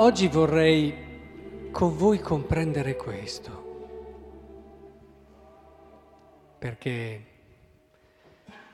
oggi 0.00 0.28
vorrei 0.28 1.68
con 1.70 1.94
voi 1.94 2.20
comprendere 2.20 2.96
questo, 2.96 3.68
perché 6.58 7.24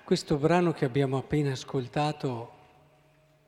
questo 0.05 0.37
brano 0.37 0.73
che 0.73 0.85
abbiamo 0.85 1.19
appena 1.19 1.51
ascoltato, 1.51 2.53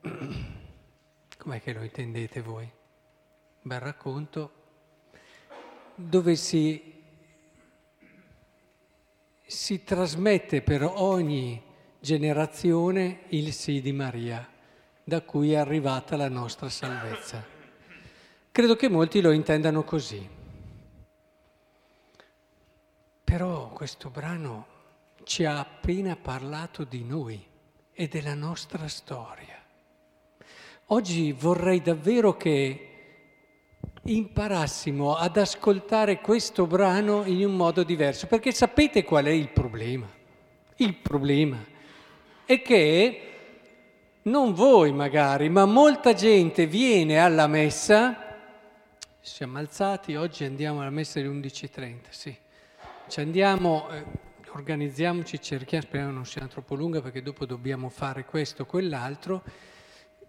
com'è 1.37 1.61
che 1.61 1.73
lo 1.73 1.83
intendete 1.83 2.41
voi? 2.41 2.69
Bel 3.61 3.79
racconto 3.79 4.51
dove 5.95 6.35
si, 6.35 7.01
si 9.45 9.83
trasmette 9.85 10.61
per 10.61 10.83
ogni 10.83 11.61
generazione 11.97 13.21
il 13.29 13.53
sì 13.53 13.79
di 13.79 13.93
Maria, 13.93 14.45
da 15.01 15.21
cui 15.21 15.53
è 15.53 15.57
arrivata 15.57 16.17
la 16.17 16.29
nostra 16.29 16.67
salvezza. 16.67 17.58
Credo 18.59 18.75
che 18.75 18.89
molti 18.89 19.21
lo 19.21 19.31
intendano 19.31 19.85
così. 19.85 20.27
Però 23.23 23.69
questo 23.69 24.09
brano 24.09 24.65
ci 25.23 25.45
ha 25.45 25.59
appena 25.59 26.17
parlato 26.21 26.83
di 26.83 27.05
noi 27.05 27.41
e 27.93 28.07
della 28.09 28.33
nostra 28.33 28.89
storia. 28.89 29.55
Oggi 30.87 31.31
vorrei 31.31 31.81
davvero 31.81 32.35
che 32.35 32.89
imparassimo 34.03 35.15
ad 35.15 35.37
ascoltare 35.37 36.19
questo 36.19 36.67
brano 36.67 37.23
in 37.23 37.45
un 37.45 37.55
modo 37.55 37.83
diverso, 37.83 38.27
perché 38.27 38.51
sapete 38.51 39.05
qual 39.05 39.23
è 39.23 39.31
il 39.31 39.51
problema? 39.51 40.09
Il 40.75 40.95
problema 40.95 41.63
è 42.43 42.61
che 42.61 43.21
non 44.23 44.51
voi 44.51 44.91
magari, 44.91 45.47
ma 45.47 45.63
molta 45.63 46.13
gente 46.13 46.67
viene 46.67 47.19
alla 47.19 47.47
messa, 47.47 48.25
siamo 49.29 49.59
alzati, 49.59 50.15
oggi 50.15 50.43
andiamo 50.43 50.81
alla 50.81 50.89
messa 50.89 51.19
alle 51.19 51.29
11.30, 51.29 51.97
sì, 52.09 52.35
ci 53.07 53.19
andiamo... 53.19 53.89
Eh, 53.89 54.27
organizziamoci, 54.51 55.39
cerchiamo, 55.39 55.83
speriamo 55.83 56.11
non 56.11 56.25
sia 56.25 56.47
troppo 56.47 56.73
lunga 56.73 57.01
perché 57.01 57.21
dopo 57.21 57.45
dobbiamo 57.45 57.89
fare 57.89 58.25
questo 58.25 58.63
o 58.63 58.65
quell'altro. 58.65 59.43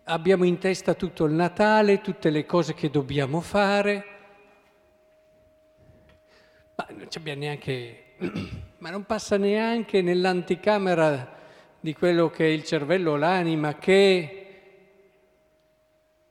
Abbiamo 0.05 0.45
in 0.45 0.59
testa 0.59 0.93
tutto 0.93 1.25
il 1.25 1.33
Natale, 1.33 2.03
tutte 2.03 2.29
le 2.29 2.45
cose 2.45 2.75
che 2.75 2.91
dobbiamo 2.91 3.41
fare, 3.41 4.05
ma 6.75 6.87
non 6.91 7.09
abbiamo 7.17 7.41
neanche, 7.41 8.05
ma 8.77 8.91
non 8.91 9.05
passa 9.07 9.39
neanche 9.39 10.03
nell'anticamera 10.03 11.39
di 11.81 11.95
quello 11.95 12.29
che 12.29 12.45
è 12.45 12.49
il 12.51 12.63
cervello 12.63 13.17
l'anima 13.17 13.79
che 13.79 14.40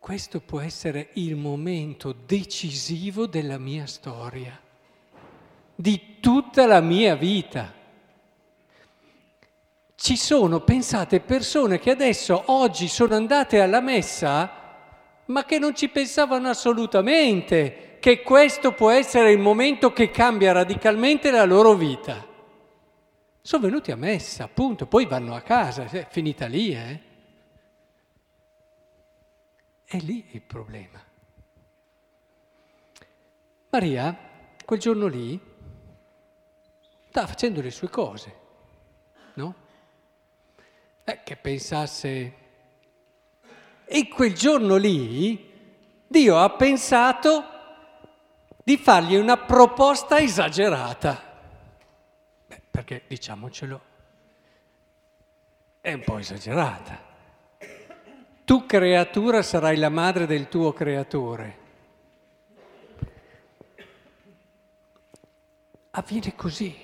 questo 0.10 0.40
può 0.40 0.60
essere 0.60 1.10
il 1.14 1.36
momento 1.36 2.16
decisivo 2.26 3.28
della 3.28 3.60
mia 3.60 3.86
storia, 3.86 4.60
di 5.76 6.16
tutta 6.20 6.66
la 6.66 6.82
mia 6.82 7.14
vita. 7.14 7.72
Ci 9.94 10.18
sono, 10.18 10.62
pensate, 10.62 11.20
persone 11.20 11.78
che 11.78 11.92
adesso, 11.92 12.42
oggi, 12.48 12.88
sono 12.88 13.14
andate 13.14 13.62
alla 13.62 13.82
messa, 13.82 14.52
ma 15.26 15.46
che 15.46 15.60
non 15.60 15.76
ci 15.76 15.90
pensavano 15.90 16.50
assolutamente 16.50 17.98
che 18.00 18.24
questo 18.24 18.72
può 18.72 18.90
essere 18.90 19.32
il 19.32 19.38
momento 19.38 19.94
che 19.94 20.10
cambia 20.10 20.54
radicalmente 20.54 21.30
la 21.30 21.46
loro 21.46 21.76
vita. 21.76 22.26
Sono 23.44 23.62
venuti 23.64 23.92
a 23.92 23.96
messa, 23.96 24.46
appunto, 24.46 24.88
poi 24.88 25.06
vanno 25.06 25.36
a 25.36 25.42
casa, 25.42 25.84
è 25.84 26.08
finita 26.10 26.48
lì, 26.48 26.74
eh? 26.74 27.09
È 29.92 29.98
lì 29.98 30.24
il 30.34 30.42
problema. 30.44 31.04
Maria, 33.72 34.16
quel 34.64 34.80
giorno 34.80 35.08
lì, 35.08 35.40
stava 37.08 37.26
facendo 37.26 37.60
le 37.60 37.72
sue 37.72 37.90
cose, 37.90 38.36
no? 39.34 39.56
eh, 41.04 41.22
che 41.24 41.36
pensasse... 41.38 42.34
E 43.86 44.08
quel 44.10 44.36
giorno 44.36 44.76
lì 44.76 45.52
Dio 46.08 46.38
ha 46.38 46.52
pensato 46.52 47.44
di 48.64 48.78
fargli 48.78 49.16
una 49.16 49.38
proposta 49.38 50.20
esagerata. 50.20 51.20
Beh, 52.46 52.62
perché 52.70 53.06
diciamocelo, 53.08 53.82
è 55.82 55.94
un 55.94 56.04
po' 56.04 56.20
esagerata. 56.20 57.09
Tu 58.50 58.66
creatura 58.66 59.44
sarai 59.44 59.78
la 59.78 59.90
madre 59.90 60.26
del 60.26 60.48
tuo 60.48 60.74
creatore. 60.74 61.58
Avviene 65.92 66.34
così, 66.36 66.76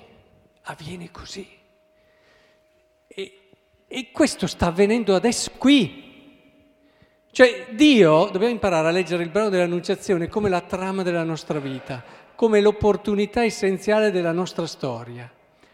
avviene 0.61 1.09
così. 1.09 1.47
E 3.07 3.39
e 3.87 4.11
questo 4.11 4.45
sta 4.45 4.67
avvenendo 4.67 5.15
adesso 5.15 5.53
qui. 5.57 6.03
Cioè 7.31 7.69
Dio, 7.71 8.25
dobbiamo 8.25 8.53
imparare 8.53 8.89
a 8.89 8.91
leggere 8.91 9.23
il 9.23 9.29
brano 9.29 9.49
dell'Annunciazione 9.49 10.27
come 10.27 10.49
la 10.49 10.61
trama 10.61 11.01
della 11.01 11.23
nostra 11.23 11.57
vita, 11.57 12.03
come 12.35 12.61
l'opportunità 12.61 13.43
essenziale 13.43 14.11
della 14.11 14.31
nostra 14.31 14.67
storia. 14.67 15.27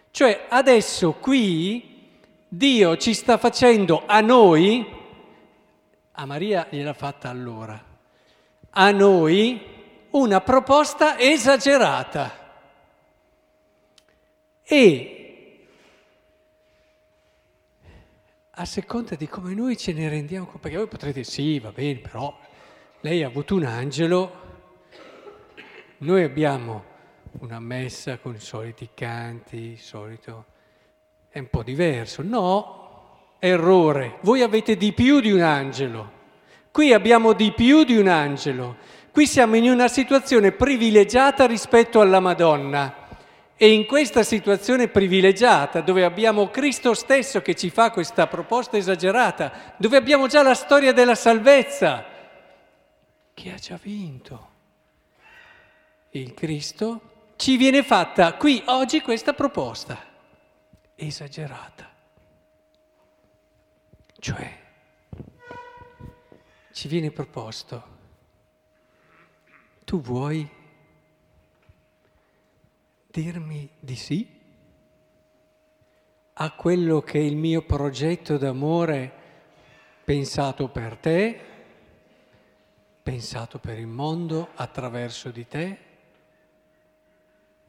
Cioè 0.10 0.46
adesso 0.48 1.16
qui 1.20 2.14
Dio 2.48 2.96
ci 2.96 3.14
sta 3.14 3.38
facendo 3.38 4.04
a 4.06 4.22
noi, 4.22 5.00
a 6.12 6.26
Maria 6.26 6.68
gliel'ha 6.70 6.94
fatta 6.94 7.30
allora, 7.30 7.84
a 8.70 8.92
noi 8.92 9.62
una 10.12 10.42
proposta 10.42 11.18
esagerata. 11.18 12.40
E 14.64 15.68
a 18.52 18.66
seconda 18.66 19.16
di 19.16 19.28
come 19.28 19.54
noi 19.54 19.78
ce 19.78 19.94
ne 19.94 20.08
rendiamo 20.10 20.46
conto, 20.46 20.60
perché 20.60 20.78
voi 20.78 20.88
potrete 20.88 21.24
sì, 21.24 21.60
va 21.60 21.72
bene, 21.72 22.00
però 22.00 22.38
lei 23.02 23.24
ha 23.24 23.28
avuto 23.28 23.56
un 23.56 23.64
angelo, 23.64 24.40
noi 26.00 26.24
abbiamo 26.24 26.86
una 27.40 27.60
messa 27.60 28.18
con 28.18 28.36
i 28.36 28.40
soliti 28.40 28.90
canti, 28.94 29.58
il 29.58 29.80
solito... 29.80 30.46
è 31.30 31.40
un 31.40 31.50
po' 31.50 31.64
diverso. 31.64 32.22
No, 32.22 32.81
errore, 33.44 34.18
voi 34.22 34.44
avete 34.44 34.78
di 34.78 34.94
più 34.94 35.20
di 35.20 35.32
un 35.32 35.42
angelo, 35.42 36.12
qui 36.72 36.94
abbiamo 36.94 37.34
di 37.34 37.52
più 37.52 37.84
di 37.84 37.98
un 37.98 38.08
angelo, 38.08 38.76
qui 39.12 39.26
siamo 39.26 39.56
in 39.56 39.68
una 39.68 39.88
situazione 39.88 40.52
privilegiata 40.52 41.48
rispetto 41.48 42.02
alla 42.02 42.20
Madonna. 42.20 43.00
E 43.58 43.74
in 43.74 43.86
questa 43.86 44.24
situazione 44.24 44.88
privilegiata, 44.88 45.82
dove 45.82 46.04
abbiamo 46.04 46.50
Cristo 46.50 46.94
stesso 46.94 47.42
che 47.42 47.56
ci 47.56 47.70
fa 47.70 47.92
questa 47.92 48.28
proposta 48.28 48.78
esagerata, 48.78 49.74
dove 49.78 49.98
abbiamo 49.98 50.28
già 50.28 50.42
la 50.44 50.56
storia 50.56 50.94
della 50.94 51.16
salvezza, 51.16 52.06
che 53.34 53.52
ha 53.52 53.58
già 53.58 53.80
vinto 53.82 54.50
il 56.12 56.34
Cristo, 56.34 57.02
ci 57.38 57.58
viene 57.58 57.84
fatta 57.84 58.34
qui 58.34 58.62
oggi 58.66 59.02
questa 59.02 59.34
proposta 59.34 59.98
esagerata. 60.96 61.91
Cioè, 64.22 64.56
ci 66.72 66.88
viene 66.88 67.10
proposto, 67.10 67.84
tu 69.84 70.00
vuoi 70.00 70.48
dirmi 73.08 73.68
di 73.80 73.96
sì 73.96 74.40
a 76.34 76.52
quello 76.52 77.02
che 77.02 77.18
è 77.18 77.24
il 77.24 77.36
mio 77.36 77.64
progetto 77.64 78.38
d'amore 78.38 79.12
pensato 80.04 80.68
per 80.70 80.98
te, 80.98 81.40
pensato 83.02 83.58
per 83.58 83.80
il 83.80 83.88
mondo 83.88 84.50
attraverso 84.54 85.32
di 85.32 85.48
te? 85.48 85.78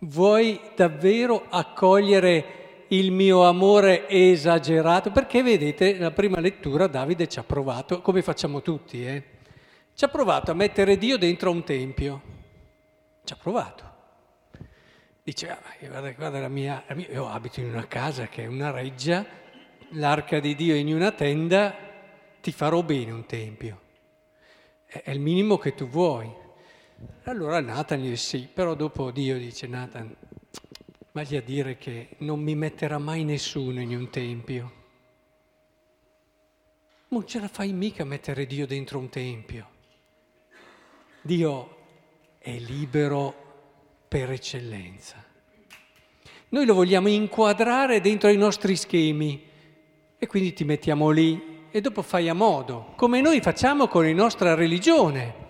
Vuoi 0.00 0.60
davvero 0.76 1.46
accogliere 1.48 2.61
il 2.92 3.10
mio 3.10 3.44
amore 3.44 4.08
esagerato? 4.08 5.10
Perché 5.10 5.42
vedete, 5.42 5.92
nella 5.92 6.10
prima 6.10 6.40
lettura 6.40 6.86
Davide 6.86 7.28
ci 7.28 7.38
ha 7.38 7.44
provato, 7.44 8.00
come 8.02 8.22
facciamo 8.22 8.60
tutti, 8.60 9.06
eh? 9.06 9.22
ci 9.94 10.04
ha 10.04 10.08
provato 10.08 10.50
a 10.50 10.54
mettere 10.54 10.98
Dio 10.98 11.16
dentro 11.16 11.50
un 11.50 11.64
tempio. 11.64 12.22
Ci 13.24 13.32
ha 13.32 13.36
provato. 13.36 13.90
Dice, 15.22 15.50
ah, 15.50 15.60
guarda, 15.80 16.10
guarda 16.12 16.40
la 16.40 16.48
mia, 16.48 16.82
la 16.86 16.94
mia, 16.94 17.08
io 17.08 17.28
abito 17.28 17.60
in 17.60 17.68
una 17.68 17.86
casa 17.86 18.26
che 18.26 18.42
è 18.42 18.46
una 18.46 18.70
reggia, 18.70 19.24
l'arca 19.90 20.40
di 20.40 20.54
Dio 20.54 20.74
in 20.74 20.92
una 20.92 21.12
tenda, 21.12 21.74
ti 22.40 22.52
farò 22.52 22.82
bene 22.82 23.12
un 23.12 23.24
tempio. 23.24 23.80
È, 24.84 25.02
è 25.04 25.10
il 25.10 25.20
minimo 25.20 25.58
che 25.58 25.74
tu 25.74 25.86
vuoi. 25.86 26.30
Allora 27.24 27.60
Nathan 27.60 28.00
gli 28.00 28.10
dice 28.10 28.16
sì, 28.16 28.48
però 28.52 28.74
dopo 28.74 29.10
Dio 29.10 29.38
dice 29.38 29.66
Nathan, 29.66 30.14
vagli 31.12 31.36
a 31.36 31.42
dire 31.42 31.76
che 31.76 32.08
non 32.18 32.40
mi 32.40 32.54
metterà 32.54 32.98
mai 32.98 33.24
nessuno 33.24 33.80
in 33.80 33.94
un 33.94 34.08
tempio. 34.08 34.72
Non 37.08 37.26
ce 37.26 37.38
la 37.38 37.48
fai 37.48 37.72
mica 37.72 38.04
mettere 38.04 38.46
Dio 38.46 38.66
dentro 38.66 38.98
un 38.98 39.10
tempio. 39.10 39.68
Dio 41.20 41.76
è 42.38 42.56
libero 42.58 43.34
per 44.08 44.30
eccellenza. 44.30 45.22
Noi 46.48 46.64
lo 46.64 46.74
vogliamo 46.74 47.08
inquadrare 47.08 48.00
dentro 48.00 48.30
i 48.30 48.36
nostri 48.36 48.76
schemi 48.76 49.42
e 50.18 50.26
quindi 50.26 50.54
ti 50.54 50.64
mettiamo 50.64 51.10
lì 51.10 51.66
e 51.70 51.80
dopo 51.80 52.02
fai 52.02 52.28
a 52.28 52.34
modo, 52.34 52.92
come 52.96 53.20
noi 53.20 53.40
facciamo 53.40 53.86
con 53.88 54.04
la 54.04 54.12
nostra 54.12 54.54
religione. 54.54 55.40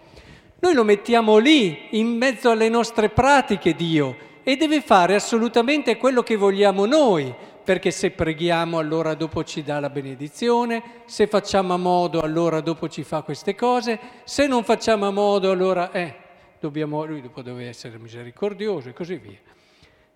Noi 0.59 0.75
lo 0.75 0.85
mettiamo 0.85 1.39
lì, 1.39 1.89
in 1.99 2.09
mezzo 2.17 2.51
alle 2.51 2.69
nostre 2.69 3.09
pratiche, 3.09 3.75
Dio, 3.75 4.31
e 4.43 4.57
deve 4.57 4.81
fare 4.81 5.15
assolutamente 5.15 5.97
quello 5.97 6.23
che 6.23 6.37
vogliamo 6.37 6.87
noi, 6.87 7.35
perché 7.65 7.91
se 7.91 8.11
preghiamo 8.11 8.79
allora 8.79 9.15
dopo 9.15 9.45
ci 9.45 9.63
dà 9.63 9.79
la 9.79 9.91
benedizione, 9.91 11.03
se 11.05 11.27
facciamo 11.27 11.75
a 11.75 11.77
modo 11.77 12.21
allora 12.21 12.61
dopo 12.61 12.89
ci 12.89 13.05
fa 13.05 13.23
queste 13.23 13.55
cose, 13.55 13.99
se 14.25 14.47
non 14.47 14.65
facciamo 14.65 15.07
a 15.07 15.11
modo 15.11 15.51
allora 15.51 15.91
eh, 15.93 16.15
dobbiamo, 16.59 17.05
lui 17.05 17.21
dopo 17.21 17.43
deve 17.43 17.69
essere 17.69 17.99
misericordioso 17.99 18.89
e 18.89 18.93
così 18.93 19.17
via. 19.17 19.39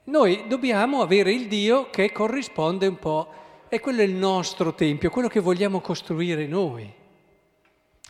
Noi 0.04 0.44
dobbiamo 0.46 1.02
avere 1.02 1.32
il 1.32 1.46
Dio 1.46 1.90
che 1.90 2.12
corrisponde 2.12 2.86
un 2.86 2.98
po', 2.98 3.44
e 3.68 3.80
quello 3.80 4.00
è 4.00 4.04
il 4.04 4.12
nostro 4.12 4.74
tempio, 4.74 5.10
quello 5.10 5.28
che 5.28 5.40
vogliamo 5.40 5.80
costruire 5.80 6.46
noi. 6.46 6.92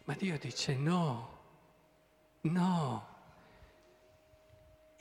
Ma 0.04 0.14
Dio 0.16 0.38
dice 0.38 0.76
no, 0.76 1.28
no, 2.42 3.06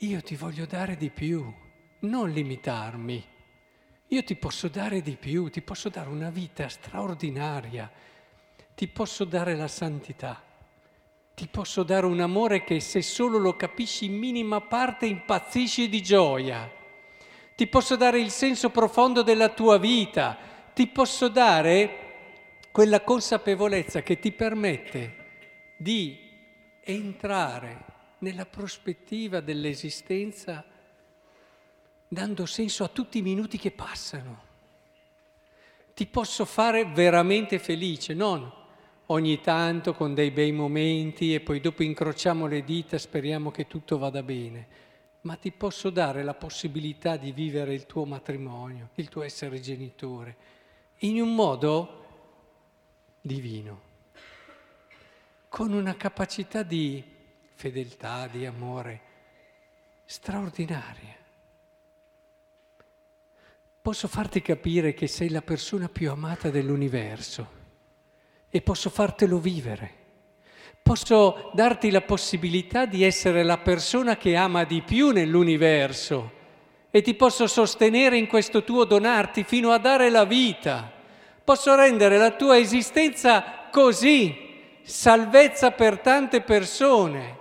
io 0.06 0.22
ti 0.22 0.36
voglio 0.36 0.66
dare 0.66 0.96
di 0.96 1.10
più, 1.10 1.52
non 2.00 2.30
limitarmi. 2.30 3.24
Io 4.08 4.22
ti 4.22 4.36
posso 4.36 4.68
dare 4.68 5.02
di 5.02 5.16
più, 5.16 5.48
ti 5.50 5.60
posso 5.60 5.88
dare 5.88 6.08
una 6.08 6.30
vita 6.30 6.68
straordinaria, 6.68 7.90
ti 8.74 8.86
posso 8.86 9.24
dare 9.24 9.56
la 9.56 9.68
santità, 9.68 10.42
ti 11.34 11.48
posso 11.48 11.82
dare 11.82 12.06
un 12.06 12.20
amore 12.20 12.62
che 12.62 12.80
se 12.80 13.02
solo 13.02 13.38
lo 13.38 13.56
capisci 13.56 14.04
in 14.04 14.16
minima 14.16 14.60
parte 14.60 15.06
impazzisci 15.06 15.88
di 15.88 16.02
gioia 16.02 16.76
ti 17.56 17.66
posso 17.66 17.96
dare 17.96 18.20
il 18.20 18.30
senso 18.30 18.68
profondo 18.68 19.22
della 19.22 19.48
tua 19.48 19.78
vita, 19.78 20.36
ti 20.74 20.86
posso 20.86 21.28
dare 21.28 22.04
quella 22.70 23.00
consapevolezza 23.00 24.02
che 24.02 24.18
ti 24.18 24.30
permette 24.30 25.24
di 25.78 26.18
entrare 26.82 27.95
nella 28.18 28.46
prospettiva 28.46 29.40
dell'esistenza 29.40 30.64
dando 32.08 32.46
senso 32.46 32.84
a 32.84 32.88
tutti 32.88 33.18
i 33.18 33.22
minuti 33.22 33.58
che 33.58 33.70
passano. 33.70 34.44
Ti 35.94 36.06
posso 36.06 36.44
fare 36.44 36.84
veramente 36.84 37.58
felice, 37.58 38.14
non 38.14 38.52
ogni 39.06 39.40
tanto 39.40 39.94
con 39.94 40.14
dei 40.14 40.30
bei 40.30 40.52
momenti 40.52 41.32
e 41.32 41.40
poi 41.40 41.60
dopo 41.60 41.82
incrociamo 41.82 42.46
le 42.46 42.64
dita, 42.64 42.98
speriamo 42.98 43.50
che 43.50 43.66
tutto 43.66 43.98
vada 43.98 44.22
bene 44.22 44.84
ma 45.26 45.34
ti 45.34 45.50
posso 45.50 45.90
dare 45.90 46.22
la 46.22 46.34
possibilità 46.34 47.16
di 47.16 47.32
vivere 47.32 47.74
il 47.74 47.84
tuo 47.84 48.04
matrimonio, 48.04 48.90
il 48.94 49.08
tuo 49.08 49.22
essere 49.24 49.60
genitore, 49.60 50.36
in 50.98 51.20
un 51.20 51.34
modo 51.34 52.04
divino, 53.20 53.80
con 55.48 55.72
una 55.72 55.96
capacità 55.96 56.62
di 56.62 57.02
fedeltà, 57.56 58.28
di 58.30 58.46
amore 58.46 59.00
straordinaria. 60.04 61.16
Posso 63.82 64.06
farti 64.06 64.40
capire 64.40 64.94
che 64.94 65.08
sei 65.08 65.30
la 65.30 65.42
persona 65.42 65.88
più 65.88 66.10
amata 66.10 66.50
dell'universo 66.50 67.50
e 68.48 68.62
posso 68.62 68.88
fartelo 68.88 69.38
vivere 69.38 70.04
posso 70.86 71.50
darti 71.52 71.90
la 71.90 72.02
possibilità 72.02 72.86
di 72.86 73.02
essere 73.02 73.42
la 73.42 73.58
persona 73.58 74.16
che 74.16 74.36
ama 74.36 74.62
di 74.62 74.82
più 74.82 75.10
nell'universo 75.10 76.30
e 76.92 77.02
ti 77.02 77.14
posso 77.14 77.48
sostenere 77.48 78.16
in 78.16 78.28
questo 78.28 78.62
tuo 78.62 78.84
donarti 78.84 79.42
fino 79.42 79.72
a 79.72 79.78
dare 79.78 80.10
la 80.10 80.24
vita. 80.24 80.88
Posso 81.42 81.74
rendere 81.74 82.18
la 82.18 82.30
tua 82.30 82.56
esistenza 82.56 83.66
così, 83.72 84.32
salvezza 84.82 85.72
per 85.72 85.98
tante 85.98 86.40
persone. 86.40 87.36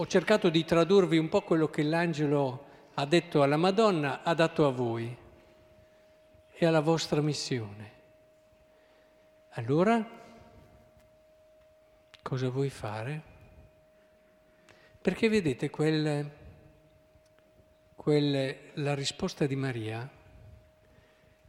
Ho 0.00 0.06
cercato 0.06 0.48
di 0.48 0.64
tradurvi 0.64 1.18
un 1.18 1.28
po' 1.28 1.42
quello 1.42 1.68
che 1.68 1.82
l'angelo 1.82 2.64
ha 2.94 3.04
detto 3.04 3.42
alla 3.42 3.58
Madonna, 3.58 4.22
ha 4.22 4.32
dato 4.32 4.66
a 4.66 4.70
voi 4.70 5.14
e 6.52 6.64
alla 6.64 6.80
vostra 6.80 7.20
missione. 7.20 7.92
Allora, 9.50 10.02
cosa 12.22 12.48
vuoi 12.48 12.70
fare? 12.70 13.22
Perché 15.02 15.28
vedete, 15.28 15.68
quel, 15.68 16.30
quel, 17.94 18.56
la 18.76 18.94
risposta 18.94 19.44
di 19.44 19.56
Maria 19.56 20.08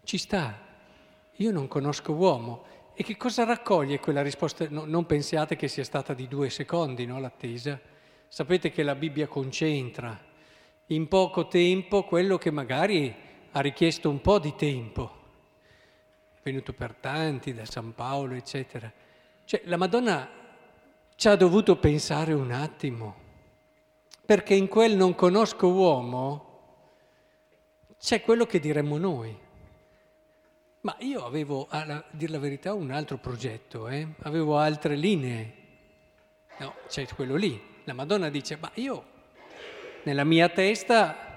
ci 0.03 0.17
sta. 0.17 0.59
Io 1.35 1.51
non 1.51 1.69
conosco 1.69 2.11
uomo. 2.11 2.65
E 2.95 3.03
che 3.03 3.15
cosa 3.15 3.45
raccoglie 3.45 4.01
quella 4.01 4.21
risposta? 4.21 4.67
No, 4.67 4.83
non 4.83 5.05
pensiate 5.05 5.55
che 5.55 5.69
sia 5.69 5.85
stata 5.85 6.13
di 6.13 6.27
due 6.27 6.49
secondi, 6.49 7.05
no, 7.05 7.17
l'attesa. 7.17 7.90
Sapete 8.33 8.71
che 8.71 8.83
la 8.83 8.95
Bibbia 8.95 9.27
concentra 9.27 10.17
in 10.85 11.09
poco 11.09 11.49
tempo 11.49 12.05
quello 12.05 12.37
che 12.37 12.49
magari 12.49 13.13
ha 13.51 13.59
richiesto 13.59 14.09
un 14.09 14.21
po' 14.21 14.39
di 14.39 14.55
tempo, 14.55 15.11
è 16.35 16.39
venuto 16.41 16.71
per 16.71 16.93
tanti, 16.93 17.53
da 17.53 17.65
San 17.65 17.93
Paolo, 17.93 18.35
eccetera. 18.35 18.89
Cioè, 19.43 19.63
la 19.65 19.75
Madonna 19.75 20.29
ci 21.13 21.27
ha 21.27 21.35
dovuto 21.35 21.75
pensare 21.75 22.31
un 22.31 22.51
attimo, 22.51 23.15
perché 24.25 24.53
in 24.53 24.69
quel 24.69 24.95
non 24.95 25.13
conosco 25.13 25.67
uomo 25.67 26.45
c'è 27.99 28.21
quello 28.21 28.45
che 28.45 28.61
diremmo 28.61 28.97
noi. 28.97 29.37
Ma 30.79 30.95
io 30.99 31.25
avevo, 31.25 31.67
a 31.69 32.01
dire 32.11 32.31
la 32.31 32.39
verità, 32.39 32.73
un 32.73 32.91
altro 32.91 33.17
progetto, 33.17 33.89
eh? 33.89 34.07
avevo 34.19 34.57
altre 34.57 34.95
linee. 34.95 35.55
No, 36.59 36.75
c'è 36.87 37.05
quello 37.07 37.35
lì. 37.35 37.70
La 37.85 37.93
Madonna 37.93 38.29
dice, 38.29 38.57
ma 38.59 38.71
io 38.75 39.03
nella 40.03 40.23
mia 40.23 40.49
testa 40.49 41.29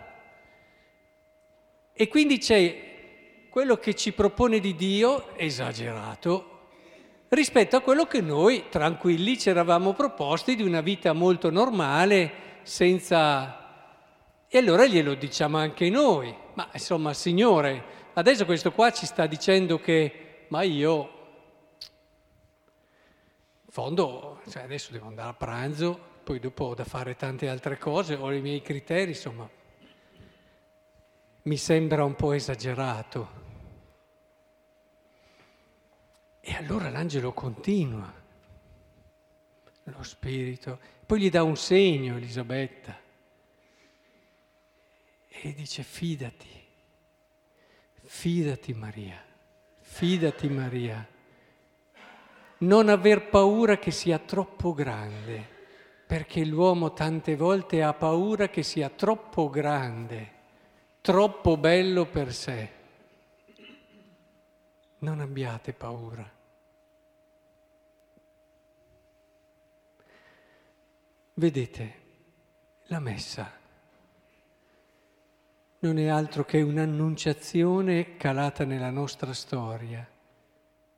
e 1.93 2.09
quindi 2.09 2.39
c'è 2.39 3.47
quello 3.49 3.77
che 3.77 3.95
ci 3.95 4.13
propone 4.13 4.59
di 4.59 4.75
Dio 4.75 5.37
esagerato 5.37 6.51
rispetto 7.29 7.77
a 7.77 7.81
quello 7.81 8.07
che 8.07 8.21
noi 8.21 8.65
tranquilli 8.69 9.39
ci 9.39 9.49
eravamo 9.49 9.93
proposti 9.93 10.55
di 10.57 10.63
una 10.63 10.81
vita 10.81 11.13
molto 11.13 11.51
normale, 11.51 12.33
senza... 12.63 13.61
E 14.49 14.59
allora 14.59 14.87
glielo 14.87 15.15
diciamo 15.15 15.59
anche 15.59 15.91
noi. 15.91 16.35
Ma 16.55 16.69
insomma, 16.73 17.13
Signore, 17.13 17.85
adesso 18.15 18.45
questo 18.45 18.73
qua 18.73 18.93
ci 18.93 19.07
sta 19.07 19.27
dicendo 19.27 19.81
che, 19.81 20.47
ma 20.49 20.63
io, 20.63 21.11
in 23.65 23.71
fondo, 23.71 24.41
cioè 24.49 24.63
adesso 24.63 24.93
devo 24.93 25.09
andare 25.09 25.31
a 25.31 25.35
pranzo, 25.35 26.13
poi 26.25 26.41
dopo 26.41 26.65
ho 26.65 26.75
da 26.75 26.85
fare 26.85 27.15
tante 27.15 27.49
altre 27.49 27.79
cose, 27.79 28.15
ho 28.15 28.33
i 28.33 28.41
miei 28.41 28.63
criteri, 28.63 29.11
insomma, 29.11 29.49
mi 31.43 31.57
sembra 31.57 32.03
un 32.03 32.17
po' 32.17 32.33
esagerato. 32.33 33.43
E 36.41 36.55
allora 36.55 36.91
l'angelo 36.91 37.33
continua, 37.33 38.13
lo 39.85 40.03
spirito, 40.03 40.81
poi 41.05 41.21
gli 41.21 41.31
dà 41.31 41.43
un 41.43 41.57
segno 41.57 42.17
Elisabetta. 42.17 42.99
E 45.29 45.53
dice 45.53 45.83
fidati, 45.83 46.49
fidati 48.03 48.73
Maria, 48.73 49.23
fidati 49.81 50.49
Maria, 50.49 51.07
non 52.59 52.89
aver 52.89 53.29
paura 53.29 53.79
che 53.79 53.91
sia 53.91 54.19
troppo 54.19 54.73
grande, 54.73 55.54
perché 56.07 56.45
l'uomo 56.45 56.93
tante 56.93 57.37
volte 57.37 57.83
ha 57.83 57.93
paura 57.95 58.49
che 58.49 58.63
sia 58.63 58.89
troppo 58.91 59.49
grande 59.51 60.35
troppo 61.05 61.59
bello 61.59 62.07
per 62.07 62.33
sé. 62.33 62.71
Non 65.01 65.21
abbiate 65.21 65.75
paura. 65.75 66.27
Vedete, 71.35 71.95
la 72.85 73.01
messa 73.01 73.53
non 75.81 75.99
è 75.99 76.07
altro 76.07 76.47
che 76.47 76.63
un'annunciazione 76.63 78.17
calata 78.17 78.65
nella 78.65 78.89
nostra 78.89 79.35
storia. 79.35 80.09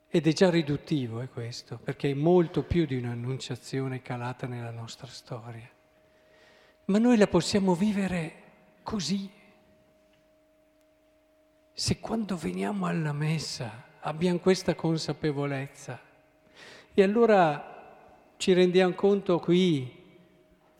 Ed 0.09 0.25
è 0.25 0.33
già 0.33 0.49
riduttivo 0.49 1.19
è 1.19 1.29
questo, 1.29 1.77
perché 1.83 2.11
è 2.11 2.13
molto 2.13 2.63
più 2.63 2.85
di 2.85 2.95
un'annunciazione 2.95 4.01
calata 4.01 4.47
nella 4.47 4.71
nostra 4.71 5.07
storia. 5.07 5.69
Ma 6.85 6.97
noi 6.97 7.17
la 7.17 7.27
possiamo 7.27 7.75
vivere 7.75 8.33
così 8.83 9.29
se 11.73 11.99
quando 11.99 12.35
veniamo 12.37 12.87
alla 12.87 13.11
messa 13.11 13.83
abbiamo 13.99 14.39
questa 14.39 14.73
consapevolezza. 14.73 15.99
E 16.93 17.03
allora 17.03 18.33
ci 18.37 18.53
rendiamo 18.53 18.93
conto 18.93 19.37
qui, 19.39 19.93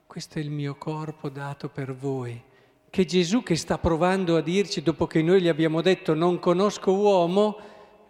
questo 0.08 0.40
è 0.40 0.42
il 0.42 0.50
mio 0.50 0.76
corpo 0.76 1.30
dato 1.30 1.70
per 1.70 1.94
voi, 1.94 2.42
che 2.90 3.06
Gesù 3.06 3.44
che 3.44 3.56
sta 3.56 3.78
provando 3.78 4.38
a 4.38 4.42
dirci, 4.42 4.82
dopo 4.82 5.06
che 5.06 5.22
noi 5.22 5.42
gli 5.42 5.50
abbiamo 5.50 5.82
detto 5.82 6.16
non 6.16 6.40
conosco 6.40 6.94
uomo, 6.94 7.58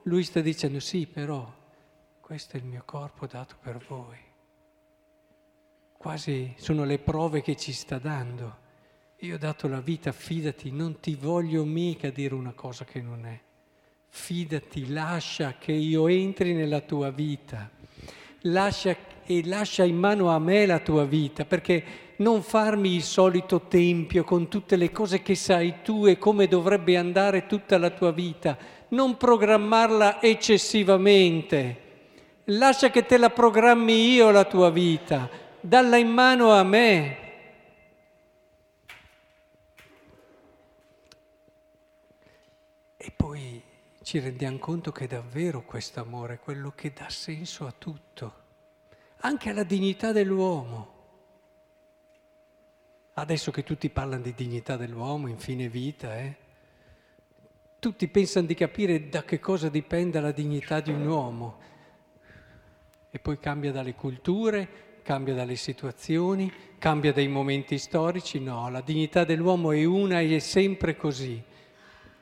lui 0.07 0.23
sta 0.23 0.39
dicendo 0.39 0.79
sì, 0.79 1.05
però 1.05 1.53
questo 2.21 2.55
è 2.55 2.59
il 2.59 2.65
mio 2.65 2.83
corpo 2.85 3.27
dato 3.27 3.55
per 3.61 3.77
voi. 3.87 4.17
Quasi 5.97 6.53
sono 6.57 6.85
le 6.85 6.97
prove 6.97 7.41
che 7.41 7.55
ci 7.55 7.73
sta 7.73 7.97
dando. 7.97 8.65
Io 9.21 9.35
ho 9.35 9.37
dato 9.37 9.67
la 9.67 9.81
vita, 9.81 10.11
fidati, 10.11 10.71
non 10.71 10.99
ti 10.99 11.15
voglio 11.15 11.63
mica 11.65 12.09
dire 12.09 12.35
una 12.35 12.53
cosa 12.53 12.85
che 12.85 13.01
non 13.01 13.25
è. 13.25 13.39
Fidati, 14.07 14.87
lascia 14.87 15.55
che 15.57 15.73
io 15.73 16.07
entri 16.07 16.53
nella 16.53 16.81
tua 16.81 17.09
vita. 17.11 17.69
Lascia 18.41 18.95
e 19.25 19.45
lascia 19.45 19.83
in 19.83 19.97
mano 19.97 20.29
a 20.29 20.39
me 20.39 20.65
la 20.65 20.79
tua 20.79 21.03
vita, 21.03 21.43
perché 21.43 21.83
non 22.17 22.41
farmi 22.41 22.95
il 22.95 23.03
solito 23.03 23.61
tempio 23.67 24.23
con 24.23 24.47
tutte 24.47 24.77
le 24.77 24.89
cose 24.91 25.21
che 25.21 25.35
sai 25.35 25.81
tu 25.83 26.05
e 26.05 26.17
come 26.17 26.47
dovrebbe 26.47 26.95
andare 26.95 27.45
tutta 27.45 27.77
la 27.77 27.89
tua 27.89 28.11
vita, 28.11 28.57
non 28.89 29.17
programmarla 29.17 30.21
eccessivamente. 30.21 31.85
Lascia 32.45 32.89
che 32.89 33.05
te 33.05 33.17
la 33.17 33.29
programmi 33.29 34.13
io 34.13 34.31
la 34.31 34.45
tua 34.45 34.69
vita, 34.69 35.29
dalla 35.59 35.97
in 35.97 36.09
mano 36.09 36.53
a 36.53 36.63
me. 36.63 37.25
E 42.95 43.11
poi 43.11 43.61
ci 44.01 44.19
rendiamo 44.19 44.57
conto 44.59 44.91
che 44.91 45.07
davvero 45.07 45.63
questo 45.63 45.99
amore 45.99 46.35
è 46.35 46.39
quello 46.39 46.71
che 46.73 46.93
dà 46.93 47.09
senso 47.09 47.67
a 47.67 47.73
tutto, 47.77 48.33
anche 49.17 49.49
alla 49.49 49.63
dignità 49.63 50.13
dell'uomo. 50.13 50.95
Adesso 53.15 53.51
che 53.51 53.63
tutti 53.63 53.89
parlano 53.89 54.21
di 54.21 54.33
dignità 54.33 54.77
dell'uomo, 54.77 55.27
infine 55.27 55.67
vita, 55.67 56.17
eh? 56.17 56.46
Tutti 57.79 58.07
pensano 58.07 58.47
di 58.47 58.53
capire 58.53 59.09
da 59.09 59.23
che 59.23 59.39
cosa 59.39 59.69
dipende 59.69 60.19
la 60.19 60.31
dignità 60.31 60.79
di 60.79 60.91
un 60.91 61.05
uomo. 61.05 61.57
E 63.09 63.19
poi 63.19 63.39
cambia 63.39 63.71
dalle 63.71 63.93
culture, 63.93 65.01
cambia 65.03 65.33
dalle 65.33 65.55
situazioni, 65.55 66.51
cambia 66.77 67.13
dai 67.13 67.27
momenti 67.27 67.77
storici. 67.77 68.39
No, 68.39 68.69
la 68.69 68.81
dignità 68.81 69.23
dell'uomo 69.23 69.71
è 69.71 69.83
una 69.83 70.19
e 70.21 70.35
è 70.35 70.39
sempre 70.39 70.95
così 70.95 71.43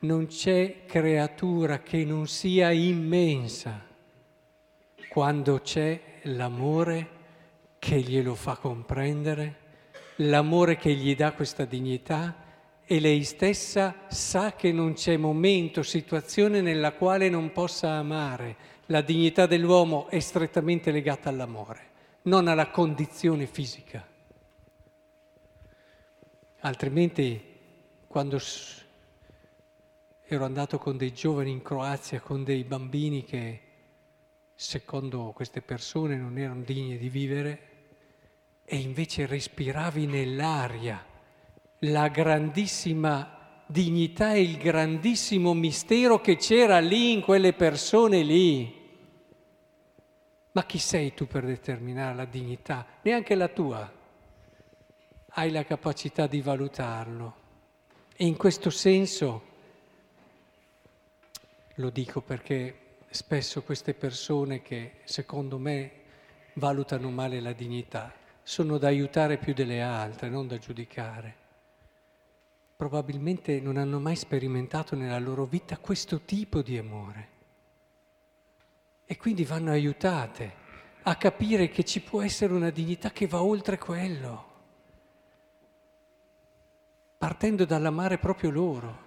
non 0.00 0.26
c'è 0.26 0.84
creatura 0.86 1.80
che 1.80 2.04
non 2.04 2.26
sia 2.26 2.70
immensa 2.70 3.84
quando 5.08 5.60
c'è 5.60 6.00
l'amore 6.24 7.14
che 7.78 8.00
glielo 8.00 8.34
fa 8.34 8.56
comprendere, 8.56 9.56
l'amore 10.16 10.76
che 10.76 10.92
gli 10.92 11.14
dà 11.16 11.32
questa 11.32 11.64
dignità 11.64 12.34
e 12.88 13.00
lei 13.00 13.24
stessa 13.24 14.04
sa 14.06 14.54
che 14.54 14.70
non 14.70 14.92
c'è 14.92 15.16
momento, 15.16 15.82
situazione 15.82 16.60
nella 16.60 16.92
quale 16.92 17.28
non 17.28 17.50
possa 17.50 17.90
amare. 17.90 18.74
La 18.86 19.00
dignità 19.00 19.46
dell'uomo 19.46 20.06
è 20.08 20.20
strettamente 20.20 20.92
legata 20.92 21.28
all'amore, 21.28 21.80
non 22.22 22.46
alla 22.46 22.70
condizione 22.70 23.46
fisica. 23.46 24.06
Altrimenti, 26.60 27.42
quando 28.06 28.40
ero 30.28 30.44
andato 30.44 30.78
con 30.78 30.96
dei 30.96 31.12
giovani 31.12 31.50
in 31.50 31.62
Croazia, 31.62 32.20
con 32.20 32.44
dei 32.44 32.62
bambini 32.62 33.24
che 33.24 33.60
secondo 34.54 35.32
queste 35.34 35.60
persone 35.60 36.16
non 36.16 36.38
erano 36.38 36.62
degni 36.62 36.96
di 36.98 37.08
vivere 37.08 37.60
e 38.64 38.76
invece 38.76 39.26
respiravi 39.26 40.06
nell'aria 40.06 41.05
la 41.90 42.08
grandissima 42.08 43.62
dignità 43.66 44.32
e 44.32 44.42
il 44.42 44.56
grandissimo 44.58 45.54
mistero 45.54 46.20
che 46.20 46.36
c'era 46.36 46.78
lì 46.78 47.12
in 47.12 47.22
quelle 47.22 47.52
persone 47.52 48.22
lì. 48.22 48.84
Ma 50.52 50.64
chi 50.64 50.78
sei 50.78 51.12
tu 51.12 51.26
per 51.26 51.44
determinare 51.44 52.14
la 52.14 52.24
dignità? 52.24 52.86
Neanche 53.02 53.34
la 53.34 53.48
tua. 53.48 53.92
Hai 55.28 55.50
la 55.50 55.64
capacità 55.64 56.26
di 56.26 56.40
valutarlo. 56.40 57.44
E 58.16 58.24
in 58.24 58.36
questo 58.36 58.70
senso 58.70 59.42
lo 61.74 61.90
dico 61.90 62.22
perché 62.22 62.98
spesso 63.10 63.62
queste 63.62 63.92
persone 63.92 64.62
che 64.62 65.00
secondo 65.04 65.58
me 65.58 65.92
valutano 66.54 67.10
male 67.10 67.40
la 67.40 67.52
dignità 67.52 68.14
sono 68.42 68.78
da 68.78 68.86
aiutare 68.86 69.36
più 69.36 69.52
delle 69.52 69.82
altre, 69.82 70.28
non 70.28 70.46
da 70.46 70.56
giudicare. 70.56 71.44
Probabilmente 72.76 73.58
non 73.58 73.78
hanno 73.78 73.98
mai 73.98 74.16
sperimentato 74.16 74.94
nella 74.94 75.18
loro 75.18 75.46
vita 75.46 75.78
questo 75.78 76.20
tipo 76.20 76.60
di 76.60 76.76
amore. 76.76 77.28
E 79.06 79.16
quindi 79.16 79.44
vanno 79.44 79.70
aiutate 79.70 80.64
a 81.02 81.16
capire 81.16 81.68
che 81.68 81.84
ci 81.84 82.00
può 82.00 82.20
essere 82.20 82.52
una 82.52 82.68
dignità 82.68 83.10
che 83.12 83.26
va 83.26 83.42
oltre 83.42 83.78
quello, 83.78 84.44
partendo 87.16 87.64
dall'amare 87.64 88.18
proprio 88.18 88.50
loro. 88.50 89.04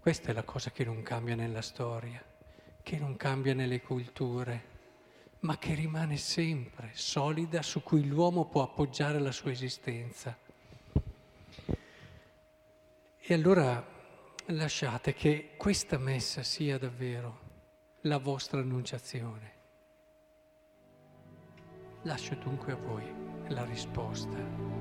Questa 0.00 0.30
è 0.30 0.32
la 0.32 0.44
cosa 0.44 0.70
che 0.70 0.84
non 0.84 1.02
cambia 1.02 1.34
nella 1.34 1.62
storia, 1.62 2.22
che 2.82 2.98
non 2.98 3.16
cambia 3.16 3.54
nelle 3.54 3.80
culture, 3.82 4.74
ma 5.46 5.58
che 5.58 5.74
rimane 5.74 6.16
sempre 6.16 6.90
solida 6.92 7.62
su 7.62 7.80
cui 7.80 8.04
l'uomo 8.04 8.46
può 8.46 8.64
appoggiare 8.64 9.20
la 9.20 9.30
sua 9.30 9.52
esistenza. 9.52 10.36
E 13.20 13.34
allora 13.34 13.84
lasciate 14.46 15.14
che 15.14 15.52
questa 15.56 15.98
messa 15.98 16.42
sia 16.42 16.78
davvero 16.78 17.38
la 18.02 18.18
vostra 18.18 18.58
annunciazione. 18.58 19.54
Lascio 22.02 22.34
dunque 22.34 22.72
a 22.72 22.76
voi 22.76 23.04
la 23.46 23.64
risposta. 23.64 24.75